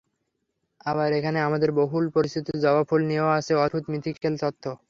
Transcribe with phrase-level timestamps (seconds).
[0.85, 4.63] আবার এখানে আমাদের বহু পরিচিত জবা ফুল নিয়েও আছে অদ্ভুত মিথিক্যাল তথ্য।